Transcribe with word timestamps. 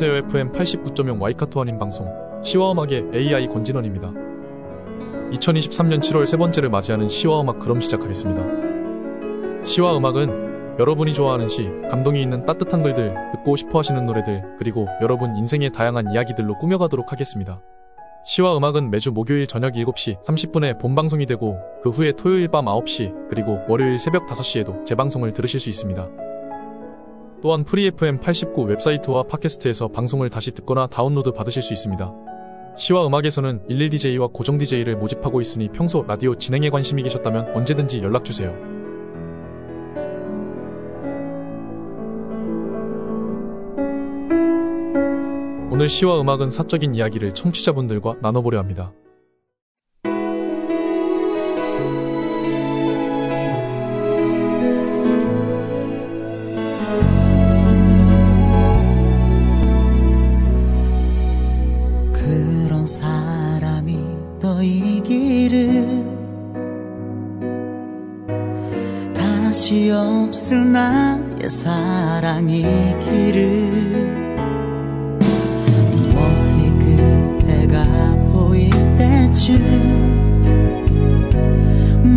안녕하세요. 0.00 0.28
FM 0.28 0.52
89.0 0.52 1.20
와이카토 1.20 1.58
원인 1.58 1.76
방송 1.76 2.06
시와음악의 2.44 3.10
AI 3.12 3.48
권진원입니다. 3.48 4.12
2023년 5.32 5.98
7월 5.98 6.24
세 6.24 6.36
번째를 6.36 6.68
맞이하는 6.70 7.08
시와음악 7.08 7.58
그럼 7.58 7.80
시작하겠습니다. 7.80 9.64
시와음악은 9.64 10.76
여러분이 10.78 11.14
좋아하는 11.14 11.48
시, 11.48 11.68
감동이 11.90 12.22
있는 12.22 12.46
따뜻한 12.46 12.84
글들, 12.84 13.12
듣고 13.32 13.56
싶어 13.56 13.80
하시는 13.80 14.06
노래들, 14.06 14.54
그리고 14.56 14.86
여러분 15.02 15.34
인생의 15.34 15.72
다양한 15.72 16.12
이야기들로 16.12 16.58
꾸며가도록 16.58 17.10
하겠습니다. 17.10 17.60
시와 18.24 18.56
음악은 18.56 18.90
매주 18.90 19.10
목요일 19.10 19.48
저녁 19.48 19.72
7시 19.72 20.22
30분에 20.22 20.78
본방송이 20.78 21.26
되고 21.26 21.58
그 21.82 21.90
후에 21.90 22.12
토요일 22.12 22.46
밤 22.46 22.66
9시 22.66 23.30
그리고 23.30 23.58
월요일 23.66 23.98
새벽 23.98 24.28
5시에도 24.28 24.86
재방송을 24.86 25.32
들으실 25.32 25.58
수 25.58 25.68
있습니다. 25.70 26.27
또한 27.40 27.64
Free 27.64 28.00
FM 28.00 28.18
89 28.18 28.64
웹사이트와 28.64 29.24
팟캐스트에서 29.24 29.88
방송을 29.88 30.28
다시 30.28 30.50
듣거나 30.52 30.88
다운로드 30.88 31.32
받으실 31.32 31.62
수 31.62 31.72
있습니다. 31.72 32.12
시와 32.76 33.06
음악에서는 33.06 33.62
11DJ와 33.68 34.32
고정 34.32 34.58
DJ를 34.58 34.96
모집하고 34.96 35.40
있으니 35.40 35.68
평소 35.68 36.04
라디오 36.06 36.36
진행에 36.36 36.70
관심이 36.70 37.02
계셨다면 37.02 37.56
언제든지 37.56 38.00
연락주세요. 38.02 38.78
오늘 45.70 45.88
시와 45.88 46.20
음악은 46.20 46.50
사적인 46.50 46.94
이야기를 46.96 47.34
청취자분들과 47.34 48.16
나눠보려 48.20 48.58
합니다. 48.58 48.92
다시 69.68 69.90
없을 69.90 70.72
나의 70.72 71.50
사랑이 71.50 72.62
길을 73.04 74.08
멀리 76.14 76.72
그대가 76.78 77.84
보일 78.32 78.70
때쯤 78.96 79.60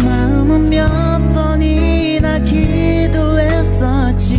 마음은 0.01 0.69
몇 0.69 0.87
번이나 1.33 2.39
기도했었지. 2.39 4.37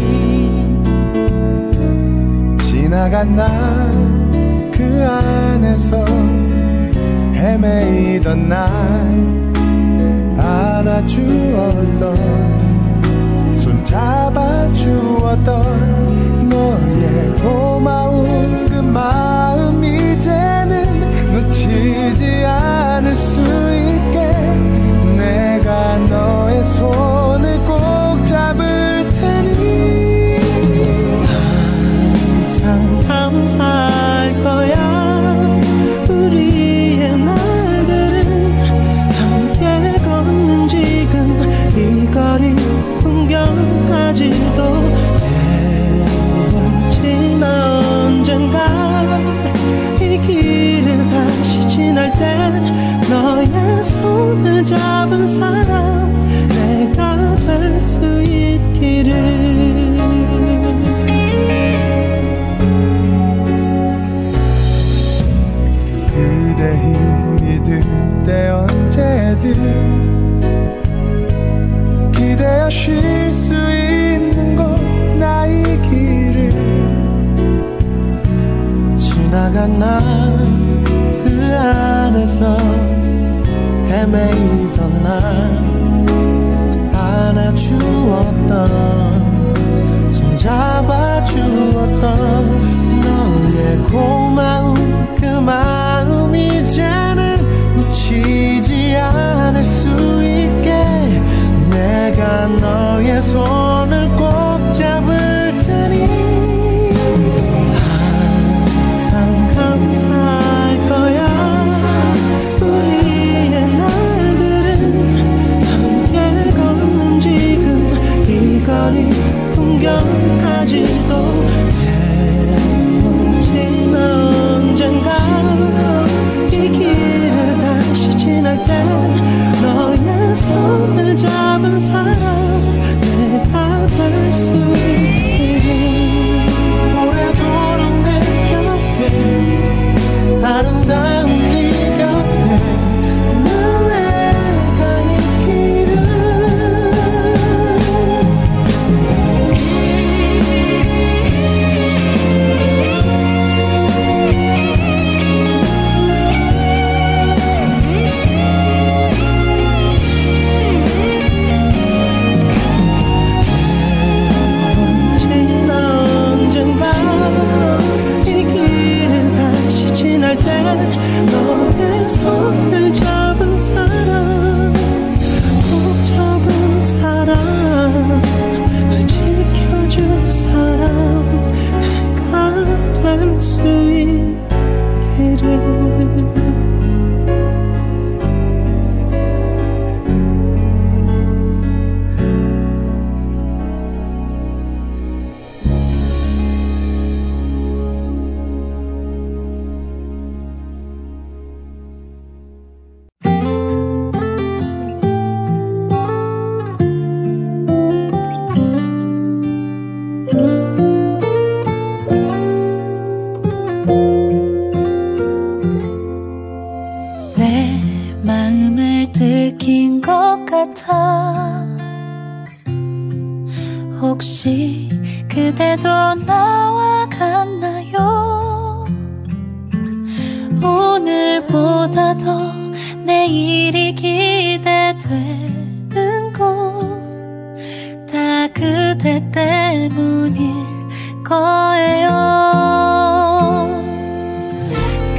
지나간 2.60 3.36
날 3.36 4.32
그 4.72 5.06
안에서 5.06 6.06
헤매이던 7.34 8.48
날 8.48 8.70
안아주었던 10.38 12.16
손 12.16 12.51
잡아주었던 13.92 15.44
너의 16.48 17.36
고마운 17.36 18.70
그 18.70 18.76
마음 18.80 19.84
이제는 19.84 21.34
놓치지 21.34 22.42
않을 22.46 23.14
수 23.14 23.40
있게 23.40 24.18
내가 25.18 25.98
너의 25.98 26.64
손 26.64 27.21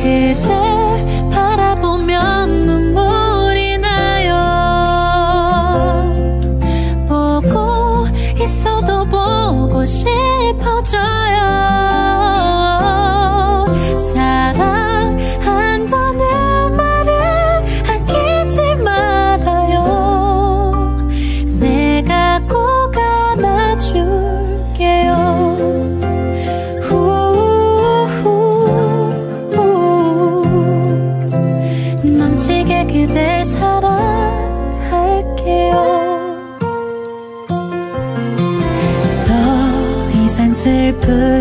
그대 0.03 0.72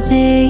슬프 0.02 0.41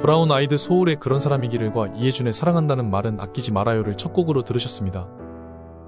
브라운 0.00 0.32
아이드 0.32 0.56
소울의 0.56 0.96
그런 0.96 1.20
사람이기를과 1.20 1.88
이해준의 1.88 2.32
사랑한다는 2.32 2.90
말은 2.90 3.20
아끼지 3.20 3.52
말아요를 3.52 3.96
첫 3.98 4.14
곡으로 4.14 4.44
들으셨습니다. 4.44 5.25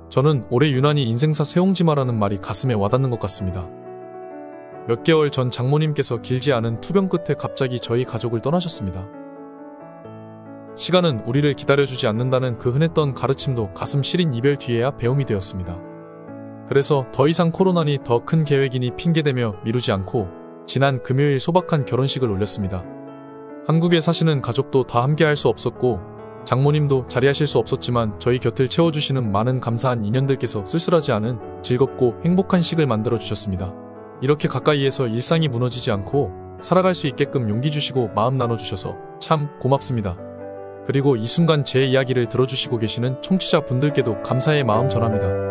저는 0.09 0.47
올해 0.51 0.71
유난히 0.71 1.05
인생사 1.05 1.45
새옹지마라는 1.45 2.19
말이 2.19 2.39
가슴에 2.39 2.75
와닿는 2.75 3.11
것 3.11 3.21
같습니다. 3.21 3.69
몇 4.87 5.03
개월 5.05 5.31
전 5.31 5.51
장모님께서 5.51 6.23
길지 6.23 6.53
않은 6.55 6.81
투병 6.81 7.09
끝에 7.11 7.37
갑자기 7.39 7.79
저희 7.79 8.05
가족을 8.05 8.41
떠나셨습니다. 8.41 9.07
시간은 10.77 11.21
우리를 11.27 11.53
기다려주지 11.55 12.07
않는다는 12.07 12.57
그 12.57 12.71
흔했던 12.71 13.13
가르침도 13.13 13.75
가슴 13.75 14.03
시린 14.03 14.33
이별 14.33 14.57
뒤에야 14.57 14.97
배움이 14.97 15.27
되었습니다. 15.27 15.79
그래서 16.69 17.05
더 17.13 17.29
이상 17.29 17.51
코로나니 17.51 17.99
더 18.05 18.25
큰 18.25 18.45
계획이니 18.45 18.93
핑계대며 18.97 19.57
미루지 19.65 19.93
않고 19.93 20.29
지난 20.67 21.03
금요일 21.03 21.41
소박한 21.41 21.85
결혼식을 21.85 22.31
올렸습니다. 22.31 22.85
한국에 23.67 24.01
사시는 24.01 24.41
가족도 24.41 24.85
다 24.85 25.03
함께 25.03 25.25
할 25.25 25.37
수 25.37 25.49
없었고 25.49 26.01
장모님도 26.49 27.09
자리하실 27.09 27.47
수 27.47 27.59
없었지만 27.59 28.19
저희 28.19 28.39
곁을 28.39 28.69
채워주시는 28.69 29.31
많은 29.31 29.61
감사한 29.61 30.07
인연들께서 30.07 30.65
쓸쓸하지 30.65 31.13
않은 31.13 31.39
즐겁고 31.63 32.15
행복한 32.25 32.63
식을 32.63 32.87
만들어 32.87 33.19
주셨습니다. 33.19 33.75
이렇게 34.23 34.49
가까이에서 34.49 35.09
일상이 35.09 35.47
무너지지 35.47 35.91
않고 35.91 36.57
살아갈 36.63 36.95
수 36.95 37.07
있게끔 37.07 37.51
용기 37.51 37.71
주시고 37.71 38.13
마음 38.15 38.39
나눠주셔서 38.39 38.97
참 39.21 39.51
고맙습니다. 39.61 40.17
그리고 40.87 41.17
이 41.17 41.27
순간 41.27 41.67
제 41.67 41.85
이야기를 41.85 42.31
들어주시고 42.31 42.79
계시는 42.79 43.21
청취자 43.21 43.67
분들께도 43.67 44.23
감사의 44.23 44.65
마음 44.65 44.89
전합니다. 44.89 45.48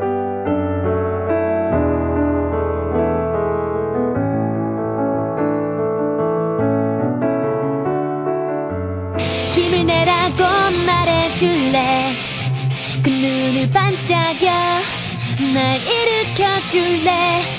반짝여 13.97 14.83
날 15.53 15.81
일으켜줄래 15.81 17.56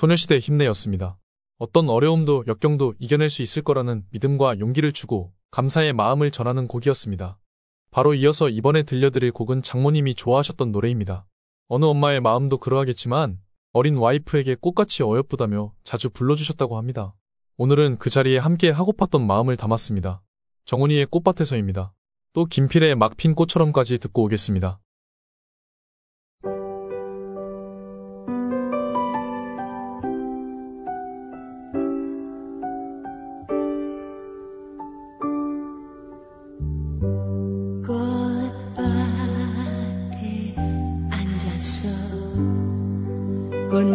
소녀시대 0.00 0.38
힘내였습니다. 0.38 1.18
어떤 1.58 1.90
어려움도 1.90 2.44
역경도 2.46 2.94
이겨낼 2.98 3.28
수 3.28 3.42
있을 3.42 3.60
거라는 3.60 4.02
믿음과 4.12 4.58
용기를 4.58 4.92
주고 4.92 5.30
감사의 5.50 5.92
마음을 5.92 6.30
전하는 6.30 6.68
곡이었습니다. 6.68 7.38
바로 7.90 8.14
이어서 8.14 8.48
이번에 8.48 8.82
들려드릴 8.82 9.30
곡은 9.32 9.60
장모님이 9.60 10.14
좋아하셨던 10.14 10.72
노래입니다. 10.72 11.26
어느 11.68 11.84
엄마의 11.84 12.22
마음도 12.22 12.56
그러하겠지만 12.56 13.40
어린 13.74 13.96
와이프에게 13.96 14.56
꽃같이 14.62 15.02
어여쁘다며 15.02 15.74
자주 15.84 16.08
불러주셨다고 16.08 16.78
합니다. 16.78 17.14
오늘은 17.58 17.98
그 17.98 18.08
자리에 18.08 18.38
함께 18.38 18.72
하고팠던 18.72 19.20
마음을 19.20 19.58
담았습니다. 19.58 20.22
정훈이의 20.64 21.08
꽃밭에서입니다. 21.10 21.92
또 22.32 22.46
김필의 22.46 22.94
막핀 22.94 23.34
꽃처럼까지 23.34 23.98
듣고 23.98 24.24
오겠습니다. 24.24 24.79
꽃잎을 43.70 43.86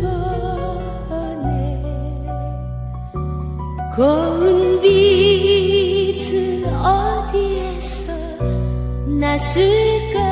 보네 0.00 1.44
고운 3.94 4.80
빛은 4.80 6.64
어디에서 6.74 8.14
났을까 9.20 10.23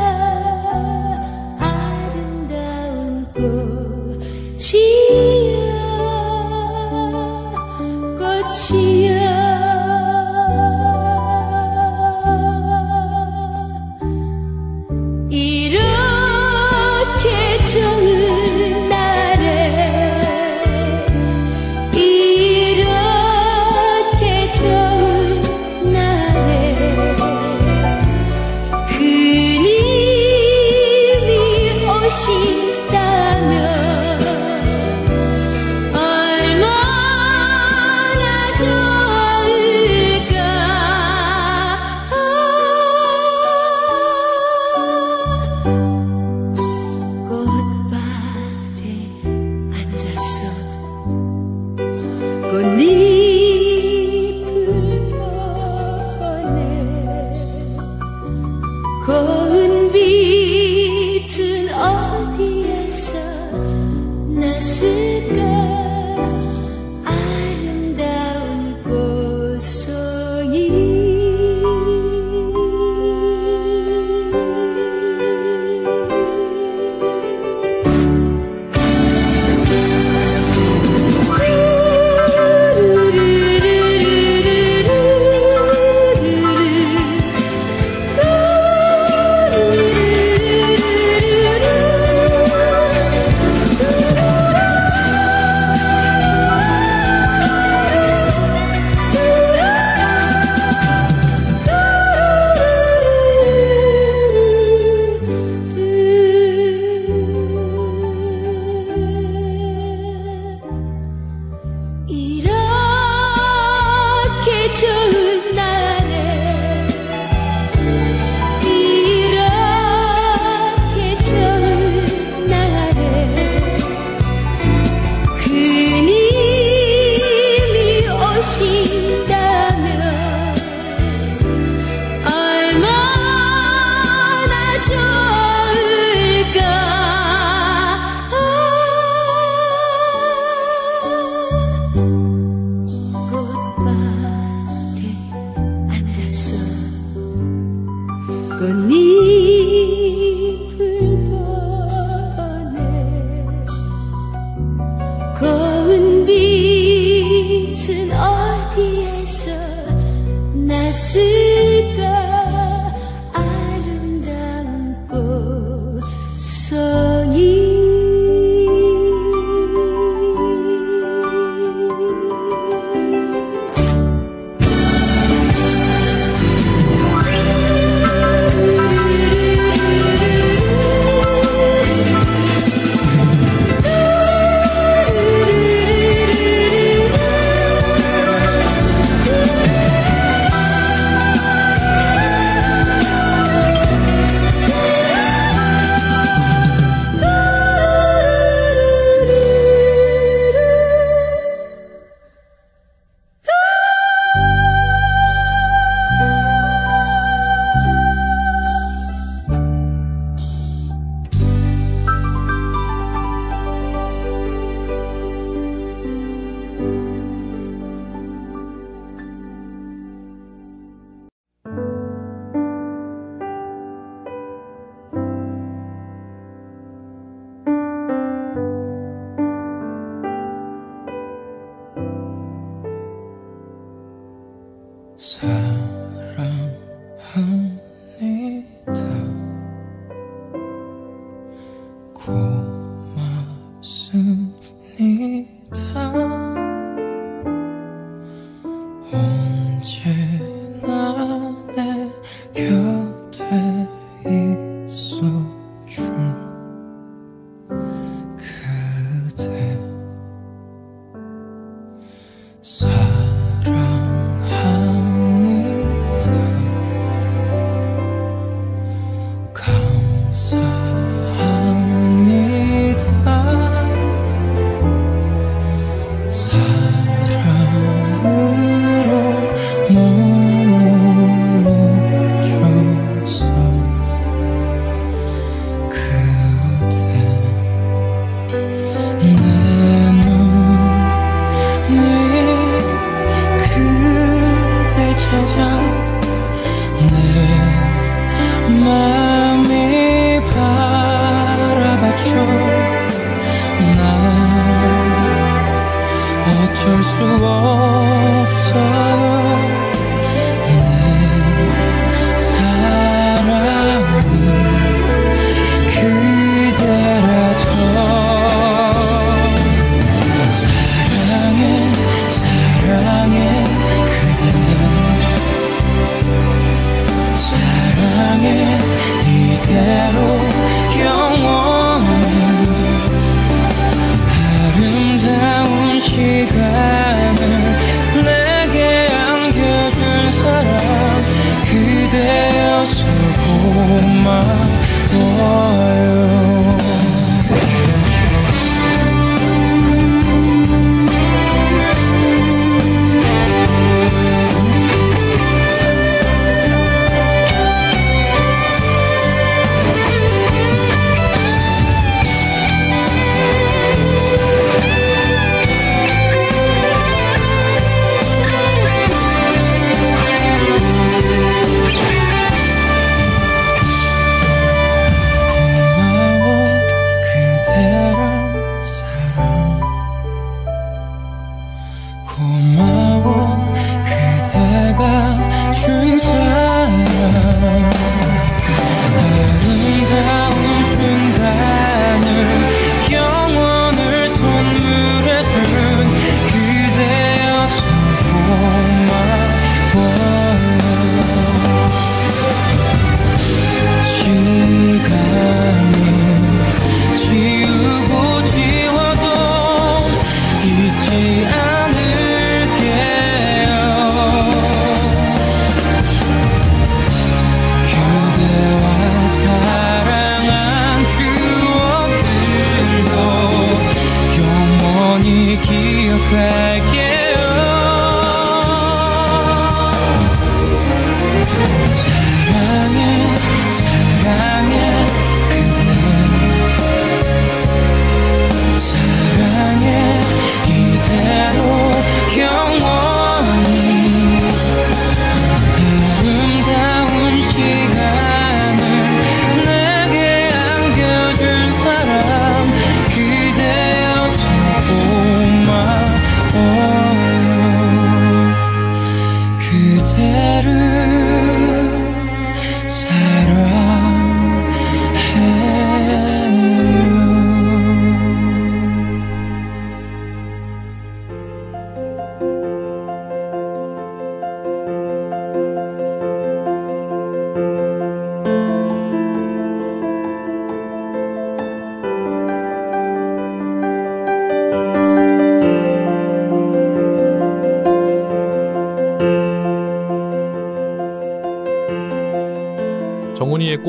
고 245.02 245.61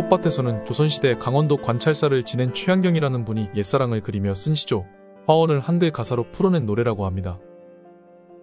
꽃밭에서는 0.04 0.66
조선시대 0.66 1.18
강원도 1.18 1.58
관찰사를 1.58 2.24
지낸 2.24 2.54
최한경이라는 2.54 3.26
분이 3.26 3.50
옛사랑을 3.56 4.02
그리며 4.02 4.34
쓴 4.34 4.56
시조, 4.56 4.86
화원을 5.28 5.60
한글 5.60 5.92
가사로 5.92 6.32
풀어낸 6.32 6.66
노래라고 6.66 7.06
합니다. 7.06 7.40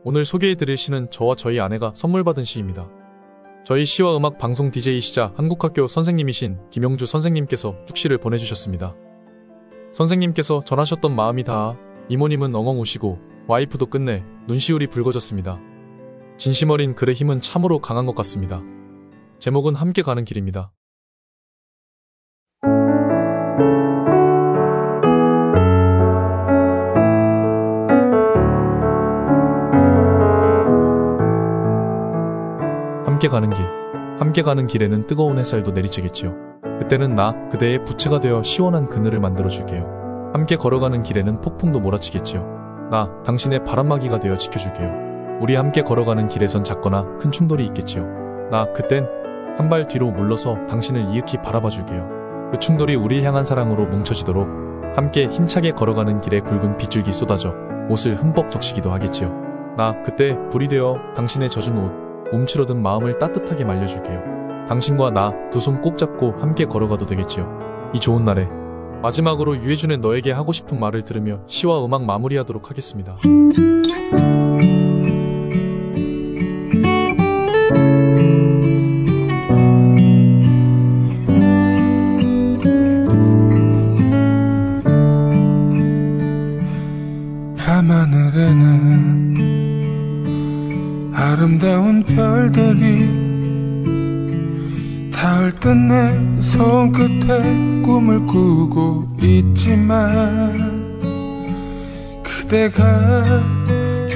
오늘 0.05 0.25
소개해드릴 0.25 0.77
시는 0.77 1.11
저와 1.11 1.35
저희 1.35 1.61
아내가 1.61 1.93
선물 1.95 2.25
받은 2.25 2.45
시입니다. 2.45 2.89
저희 3.65 3.85
시와 3.85 4.17
음악 4.17 4.39
방송 4.39 4.71
DJ이시자 4.71 5.35
한국학교 5.37 5.87
선생님이신 5.87 6.71
김용주 6.71 7.05
선생님께서 7.07 7.85
푹시를 7.87 8.19
보내주셨습니다. 8.19 8.95
선생님께서 9.93 10.65
전하셨던 10.65 11.15
마음이 11.15 11.45
닿아 11.45 11.77
이모님은 12.09 12.55
엉엉 12.55 12.81
우시고 12.81 13.19
와이프도 13.49 13.87
끝내 13.87 14.25
눈시울이 14.49 14.87
붉어졌습니다. 14.87 15.61
진심 16.39 16.71
어린 16.71 16.95
글의 16.95 17.15
힘은 17.15 17.41
참으로 17.41 17.81
강한 17.81 18.07
것 18.07 18.15
같습니다. 18.15 18.63
제목은 19.41 19.75
함께 19.75 20.03
가는 20.03 20.25
길입니다. 20.25 20.73
함께 33.21 33.29
가는 33.29 33.51
길. 33.51 33.67
함께 34.19 34.41
가는 34.41 34.67
길에는 34.67 35.07
뜨거운 35.07 35.39
햇살도 35.39 35.75
내리쬐겠지요. 35.75 36.79
그때는 36.79 37.17
나, 37.17 37.35
그대의 37.51 37.85
부채가 37.85 38.19
되어 38.19 38.43
시원한 38.43 38.89
그늘을 38.89 39.21
만들어줄게요. 39.21 40.31
함께 40.33 40.57
걸어가는 40.57 41.03
길에는 41.03 41.43
폭풍도 41.43 41.81
몰아치겠지요. 41.81 42.89
나, 42.91 43.11
당신의 43.27 43.65
바람막이가 43.65 44.21
되어 44.21 44.39
지켜줄게요. 44.39 45.39
우리 45.43 45.55
함께 45.55 45.83
걸어가는 45.83 46.29
길에선 46.29 46.65
작거나 46.65 47.19
큰 47.19 47.31
충돌이 47.31 47.67
있겠지요. 47.67 48.07
나, 48.51 48.73
그땐 48.73 49.07
한 49.59 49.69
발 49.69 49.87
뒤로 49.87 50.11
물러서 50.11 50.57
당신을 50.71 51.11
이윽히 51.11 51.43
바라봐줄게요. 51.43 52.51
그 52.53 52.59
충돌이 52.59 52.95
우릴 52.95 53.23
향한 53.23 53.45
사랑으로 53.45 53.85
뭉쳐지도록 53.85 54.49
함께 54.97 55.27
힘차게 55.27 55.73
걸어가는 55.73 56.23
길에 56.23 56.41
굵은 56.41 56.79
빗줄기 56.79 57.13
쏟아져 57.13 57.53
옷을 57.91 58.15
흠뻑 58.15 58.51
적시기도 58.51 58.91
하겠지요. 58.91 59.75
나, 59.77 60.01
그때 60.05 60.39
불이 60.49 60.69
되어 60.69 60.97
당신의 61.17 61.51
젖은 61.51 61.77
옷, 61.77 62.00
움츠러든 62.33 62.81
마음을 62.83 63.19
따뜻하게 63.19 63.65
말려줄게요. 63.65 64.67
당신과 64.69 65.11
나 65.11 65.33
두 65.51 65.59
손 65.59 65.81
꼭 65.81 65.99
잡고 65.99 66.35
함께 66.41 66.65
걸어가도 66.65 67.07
되겠지요. 67.07 67.91
이 67.95 68.01
좋은 68.01 68.25
날에 68.25 68.47
마지막으로 69.03 69.57
유해준의 69.57 69.99
너에게 69.99 70.31
하고 70.31 70.53
싶은 70.53 70.79
말을 70.79 71.05
들으며 71.05 71.41
시와 71.47 71.85
음악 71.85 72.05
마무리하도록 72.05 72.71
하겠습니다. 72.71 73.17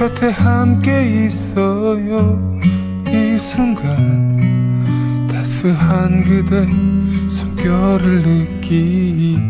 곁에 0.04 0.28
함께 0.32 1.24
있어요. 1.24 2.38
이 3.08 3.38
순간 3.38 5.26
따스한 5.32 6.24
그대 6.24 6.66
숨결을 7.30 8.20
느끼죠. 8.20 9.40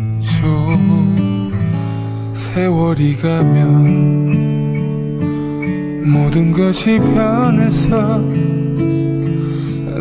세월이 2.33 3.17
가면 3.17 4.31
모든 6.09 6.53
것이 6.53 6.99
변해서 6.99 8.19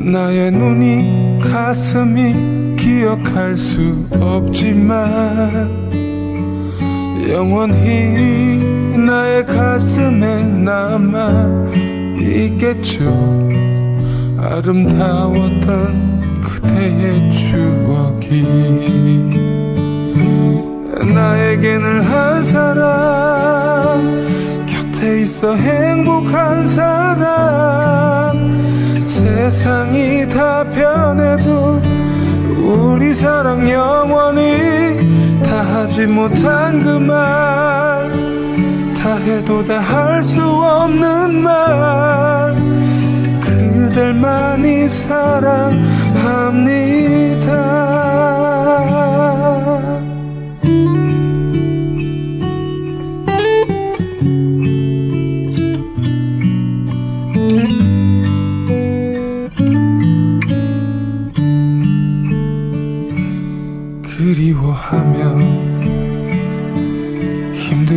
나의 0.05 0.53
눈이 0.53 1.41
가슴이 1.41 2.77
기억할 2.77 3.57
수 3.57 4.07
없지만 4.21 5.69
영원히 7.29 8.74
나의 9.07 9.47
가슴에 9.47 10.45
남아 10.45 11.71
있겠죠. 12.19 13.49
아름다웠던 14.39 16.41
그대의 16.43 17.31
추억이. 17.31 18.43
나에게는 21.15 22.03
한 22.03 22.45
사람 22.45 24.27
곁에 24.67 25.23
있어 25.23 25.55
행복한 25.55 26.67
사람. 26.67 28.55
세상이 29.07 30.29
다 30.29 30.65
변해도 30.71 31.81
우리 32.57 33.15
사랑 33.15 33.69
영원히 33.69 35.43
다 35.43 35.61
하지 35.61 36.07
못한 36.07 36.83
그말 36.83 38.24
다 39.05 39.17
해도 39.17 39.63
다 39.63 39.81
할 39.81 40.25
수 40.25 40.41
없는 40.41 41.43
말. 41.43 42.57
그댈만이 43.39 44.89
사랑합니다 44.89 45.95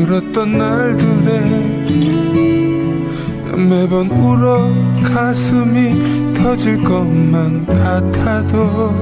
힘들었던 0.07 0.57
날들에 0.57 1.39
매번 3.57 4.09
울어 4.09 4.69
가슴이 5.03 6.33
터질 6.33 6.81
것만 6.81 7.65
같아도 7.65 8.93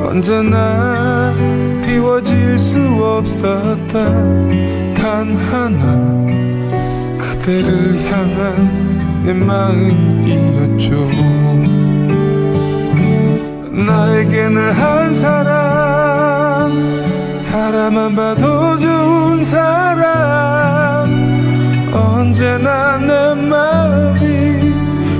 언제나 0.00 1.34
비워질 1.84 2.58
수 2.58 2.80
없었던 3.04 3.84
단 4.94 5.36
하나 5.36 6.16
그대를 7.18 8.10
향한 8.10 9.22
내 9.24 9.34
마음이었죠. 9.34 11.06
나에게는 13.84 14.72
한 14.72 15.12
사람 15.12 15.67
바라만 17.68 18.16
봐도 18.16 18.78
좋은 18.78 19.44
사람. 19.44 21.10
언제나 21.92 22.96
내 22.96 23.34
마음이 23.34 24.72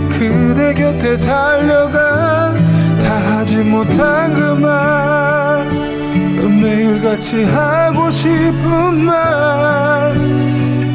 그대 0.09 0.73
곁에 0.73 1.19
달려가 1.19 2.55
다 3.03 3.15
하지 3.27 3.59
못한 3.59 4.33
그 4.35 4.41
말. 4.41 5.67
매일같이 6.63 7.45
하고 7.45 8.11
싶은 8.11 9.05
말. 9.05 10.15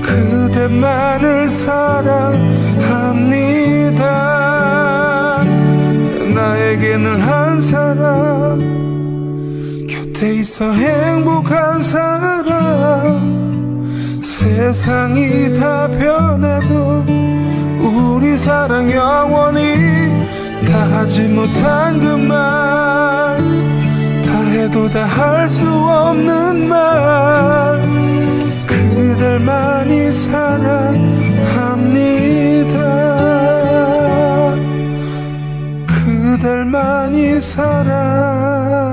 그대만을 0.02 1.50
사랑합니다. 1.50 2.34
나에게 6.34 6.98
는 6.98 7.22
한 7.22 7.62
사람 7.62 8.83
곁에 10.24 10.36
있어 10.36 10.72
행복한 10.72 11.82
사람. 11.82 13.44
세상이 14.24 15.60
다 15.60 15.88
변해도 15.88 17.04
우리 17.82 18.38
사랑 18.38 18.90
영원히 18.90 19.76
다 20.66 20.80
하지 20.92 21.28
못한 21.28 22.00
그말 22.00 23.38
다 24.26 24.40
해도 24.52 24.90
다 24.90 25.04
할 25.06 25.50
수 25.50 25.68
없는 25.68 26.70
말. 26.70 27.84
그댈만이 28.66 30.14
사랑합니다. 30.14 31.04
그댈만이 35.86 37.42
사랑 37.42 38.93